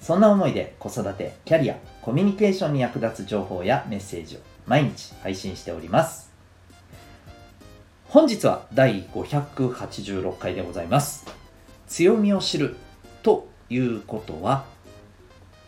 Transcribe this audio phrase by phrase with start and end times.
[0.00, 6.30] そんな思いで子育て、キャリア、コミュニケーションに役立つ情報やメッセージを毎日配信しております。
[8.08, 11.26] 本日は第586回でございます。
[11.86, 12.76] 強みを知る
[13.22, 14.64] ということは、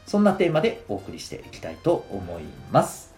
[0.07, 3.15] そんなテーマでお送りしていきたいと思います。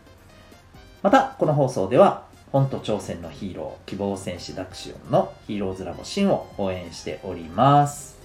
[1.02, 8.19] また、この放送では、本と挑戦のヒーロー、希望戦士ダクシオンのヒーローズラボシンを応援しております。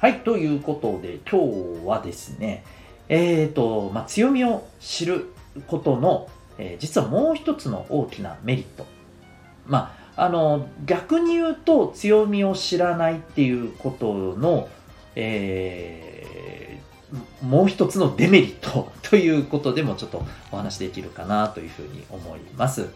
[0.00, 1.40] はい、ということで、今
[1.80, 2.62] 日はですね、
[3.08, 5.26] えっ、ー、と、まあ、強みを知る
[5.66, 8.86] ことの、えー、実はもう一つの大きなメリット。
[9.66, 14.68] まあ、あの、逆に言うと、強みを知らないっていうことの、
[15.16, 22.88] えー、もう一つのデメリットということでもちょっとお話できるかなというふうに思います。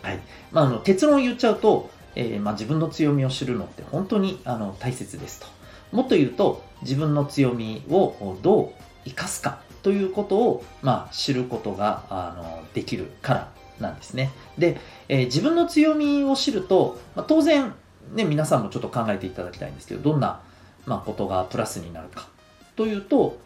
[0.00, 0.20] はい。
[0.52, 5.63] まあ、あの結論を言っちゃうと、えー、まあ、自分の強みを知るのって本当にあの大切ですと。
[5.92, 8.70] もっと言うと、自分の強みをどう
[9.04, 14.30] 生かすかということを、まあ、知ることがあのできるからなんですね。
[14.58, 17.74] で、えー、自分の強みを知ると、まあ、当然、
[18.12, 20.40] ね、皆さんもちょっと考えていただきたいんですけど、どんな、
[20.86, 22.28] まあ、ことがプラスになるか
[22.76, 23.38] というと、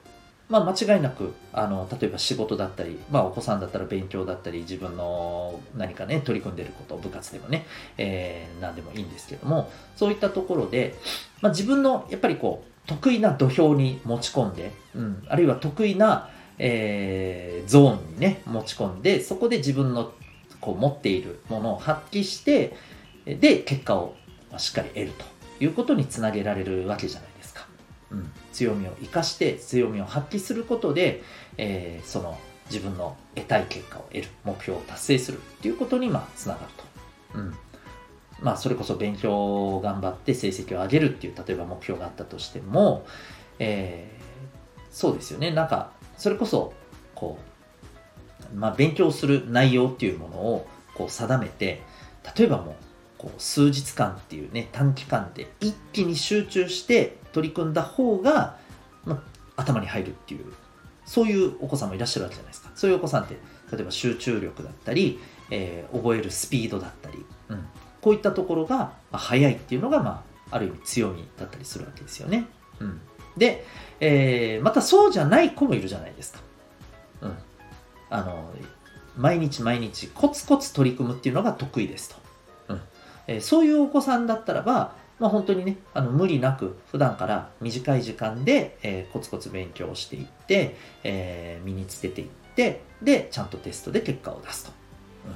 [0.48, 7.66] まあ、間違いなくあの例えば仕事だったり、まあ、お子さんだったら勉強だったり自分の何かね取り組んでること部活でもね、
[7.98, 10.94] えー、何でもいいんですけどもそういったところで、
[11.42, 20.12] まあ、自分のやっぱりこう得意な土俵に持ち込んで、うん、あるいは得意な、えー、ゾーンにね持ち込んでそこで自分の
[20.60, 22.74] こう持っているものを発揮して
[23.26, 24.14] で結果を
[24.56, 27.66] しっかり得るということにつなげられるわけじゃないですか。
[28.10, 31.22] うん、強みを生かして強みを発揮することで、
[31.58, 32.36] えー、その
[32.66, 37.38] 自分の得たい結果を得る目標を達成するっていうことにまあつながると。
[37.38, 37.54] うん
[38.40, 43.04] まあ、それこそ勉強を頑張って成績を上げるっていう例えば目標があったとしても、
[43.58, 46.72] えー、そうですよねなんかそれこそ
[47.16, 47.36] こ
[48.52, 51.82] う、まあ、勉強する内容っていうものをこう定めて
[52.36, 52.74] 例えばもう
[53.18, 58.56] こう数日間っていうね短期間で一気に集中して取り組んだ方が、
[59.04, 59.22] ま、
[59.56, 60.52] 頭に入るっていう
[61.06, 63.36] そういうお子さんもいらっしゃるわけじゃないですかそういうお子さんって
[63.70, 67.64] 例えば集中力だったり、えー、覚えるスピードだったり、うん、
[68.00, 72.48] こういったところが速いっていうのが、まあ、ある意味強みだったりするわけですよね。
[72.80, 73.00] うん、
[73.36, 73.64] で、
[74.00, 76.40] えー、またそうじゃない子もいるじゃないですか。
[77.22, 77.38] うん、
[78.10, 78.50] あの
[79.16, 82.16] 毎日毎日コツコツ取り組むっていうのが得意ですと。
[82.68, 82.80] うん
[83.28, 94.70] えー、そういうお子さんだったらば、まあ、本当にね、あの無理なく普段から短い時間で、えー、コツコツ勉強していって、えー、身につけていって、で、ちゃんとテストで結果を出すと。
[95.26, 95.32] うん、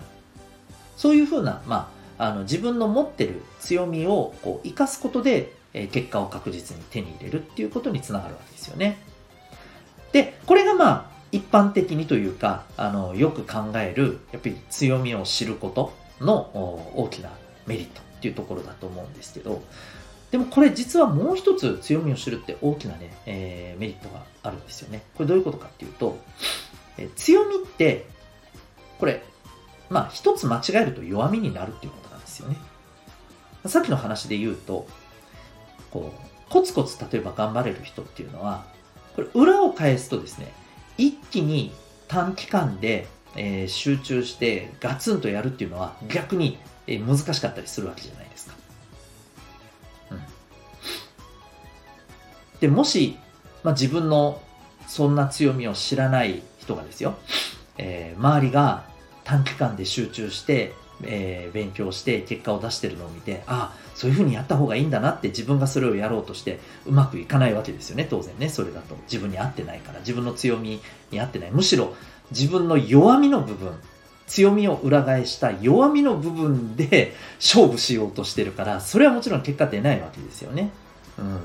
[0.96, 8.98] そういうふうな、まあ、あの自分の持ってる強みをこう生かすことで、え結果を確実に手に入れるっていうことにつながるわけですよね。
[10.12, 15.92] で、これがまあ一般的にというか、あのよく考えるやっぱり強みを知ること
[16.24, 16.50] の
[16.94, 17.30] 大きな
[17.66, 19.62] メリットっていうところだと思うんですけど、
[20.30, 25.02] でもこれ実はもう一つ強みを知るって大きなね、えー、メリットがあるんですよね。
[25.14, 26.18] これどういうことかっていうと、
[26.96, 28.06] え強みって、
[28.98, 29.22] これ、
[29.90, 32.56] まあ一つ間違えると弱みになるっていうことですよね。
[33.66, 34.86] さっきの話で言うと、
[35.90, 38.64] こう、コツコツ例えば頑張れる人っていうのは、
[39.14, 40.52] これ裏を返すとですね、
[40.96, 41.72] 一気に
[42.08, 43.06] 短期間で、
[43.36, 48.54] えー、集中してガツンとやるっていうのは逆に、えー、難しかったりするわけじゃないですか。
[50.10, 50.20] うん。
[52.60, 53.16] で、もし、
[53.62, 54.42] まあ、自分の
[54.86, 57.16] そんな強みを知らない人がですよ、
[57.78, 58.84] えー、周りが
[59.24, 60.74] 短期間で集中して
[61.04, 70.80] えー、勉強して結果を出してるのを見てああそういうふうにやった方がいいんだなって自分がそれをやろうとしてうまくいかないわけですよね当然ねそれだと自分に合ってないから自分の強み
[71.10, 71.94] に合ってないむしろ
[72.32, 73.72] 自分の弱みの部分
[74.26, 80.70] 強みを裏返した弱みの部分で勝負しようとしてるからそれはもちろん結果出ないわけですよね。
[81.18, 81.40] うん、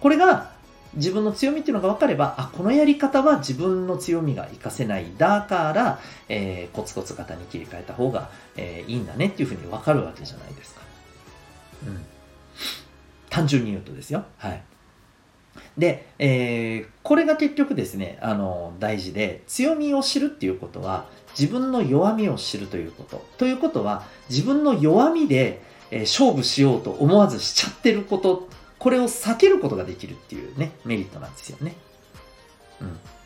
[0.00, 0.54] これが
[0.96, 5.06] 自分の強みっていうのが分かれば、あ、このやり方は自分の強みが活かせない。
[5.18, 5.98] だから、
[6.28, 10.80] えー、コツコツ型に切り替えた方が、えー、いいんだねっていうふうに分かるわけじゃないですか。
[11.86, 12.04] うん。
[13.28, 14.24] 単純に言うとですよ。
[14.38, 14.62] はい。
[15.76, 21.06] で、えー、これが結局ですね、あの、大事で、強みを知るっていうことは、
[21.38, 23.24] 自分の弱みを知るということ。
[23.38, 28.48] ということは、自分の弱みで、えー、勝負しようと思わずしちゃってること、
[28.78, 31.76] これを避けることができるっていうね、メリットなんですよね。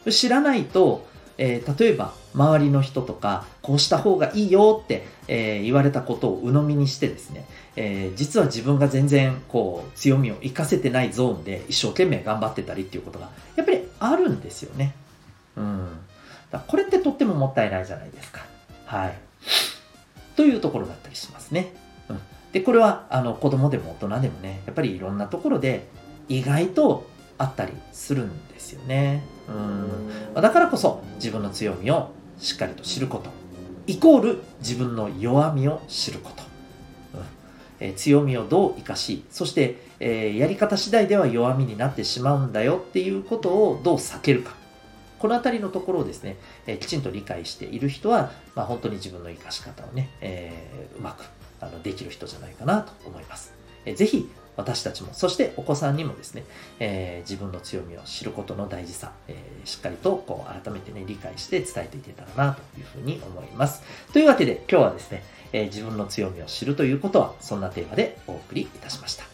[0.06, 0.12] うん。
[0.12, 1.06] 知らないと、
[1.38, 7.46] えー、例えば周りの人とかこうした方がいいよって、えー、言われたことを鵜呑みにしてですね、
[7.76, 14.94] えー、実は自分が全然こう強みを活かせてないゾーンで一生懸命頑張ってたりっていうことがやっぱりあるんですよね。
[15.56, 15.86] うん。
[16.50, 18.40] だこれってとってももったいないじゃないですか。
[18.86, 19.14] はい。
[20.36, 21.72] というところだったりしますね。
[22.08, 22.20] うん。
[22.52, 25.86] で、これはあの子供でも大人でもね、やっぱりいろんなところで
[26.28, 27.06] 意外と
[27.38, 29.22] あったりするんですよね。
[29.48, 30.34] うん。
[30.34, 33.30] だからこそ自分の強みをしっかりと知ること。
[33.86, 36.42] イコール自分の弱みを知ること、
[37.14, 37.26] うん。
[37.80, 44.56] えー、強みをどう生かしそして、えー、やり方次第では弱みになってしまうんだよっていうことをどう避けるか。
[45.18, 46.36] この辺りのところをですね、
[46.66, 51.24] えー、きちんと理解している人は、まあ、本当に自分の生かし方をね、えうまく
[51.60, 53.52] あのできる人じゃないかなと思います。
[53.84, 56.42] えー、ぜひ私たちも、そしてお子さんにもですね、
[56.80, 63.82] えー、自分の強みを知ることの大事さ、えー、しっかりとこう改めてね、理解して伝えていけたらなというふうに思います。
[64.12, 65.22] というわけで今日はですね、
[65.52, 69.24] えー、自分の強みを知るということは、そんなテーマでお送りいたしました。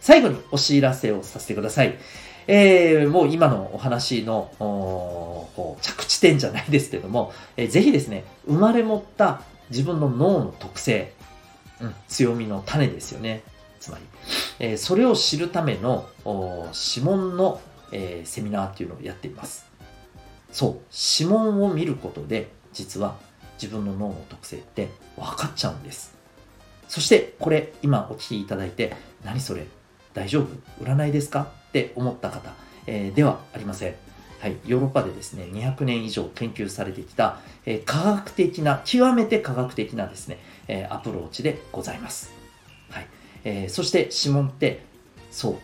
[0.00, 1.98] 最後にお知らせをさせてください。
[2.46, 11.12] えー、もう今のお話のこう着地点じゃないですけども、えー、ぜひですね、生まれ持った自分の脳の特性、
[12.08, 13.42] 強みの種ですよね。
[13.80, 14.04] つまり、
[14.58, 17.60] えー、それを知るための指紋の、
[17.92, 19.66] えー、セミナーっていうのをやっています。
[20.50, 20.80] そう、
[21.20, 23.16] 指紋を見ることで、実は
[23.60, 26.16] 自分の脳の特性って分かっちゃうんです。
[26.88, 29.66] そして、これ、今お聞きいただいて、何それ？
[30.14, 30.46] 大丈夫？
[30.82, 31.48] 占いですか？
[31.68, 32.54] って思った方、
[32.86, 33.94] えー、ではありません。
[34.40, 40.38] はい、ヨーロッパでですね、200年以上研究されてきた、えー、科学的な、極めて科学的なですね、
[40.68, 42.32] えー、アプローチでございます。
[42.90, 43.06] はい。
[43.42, 44.84] えー、そして指紋って、
[45.32, 45.56] そう、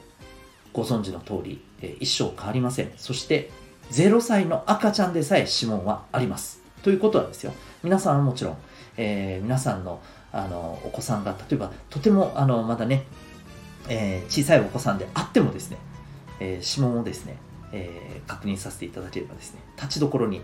[0.72, 2.90] ご存知の通り、え、一生変わりません。
[2.96, 3.50] そして、
[3.92, 6.60] 0歳の赤ちゃんでさえ指紋はあります。
[6.82, 7.52] ということはですよ、
[7.84, 8.56] 皆さんはもちろん、
[8.96, 10.00] え、皆さんの
[10.32, 13.04] あのお子さんが、例えば、とてもあのまだね、
[13.88, 15.76] え、小さいお子さんであってもですね、
[16.40, 17.36] え、指紋をですね、
[17.74, 20.40] えー、確認させていただければですね、立ちどころに、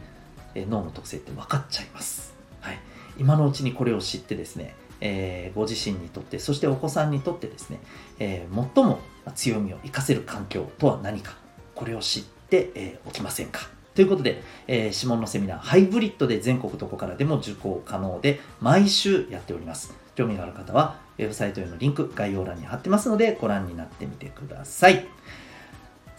[0.54, 2.34] え、脳の特性って分かっちゃいます。
[2.60, 2.78] はい。
[3.18, 7.80] 今のうちにこれを知ってですね、えー、ご自身にとって、そしてお子さんにとってですね、
[8.18, 8.98] えー、最も
[9.34, 11.36] 強みを活かせる環境とは何か、
[11.76, 13.60] これを知って、え、おきませんか。
[13.94, 19.94] ということで、えー、指紋のセミナー、ハイブリッドで全国どこからでも受講可能で、毎週やっております。
[20.16, 25.06] 興味がある方は、ウェブサイトへのリンク、概要欄に貼ってますので、ご覧になってみてください。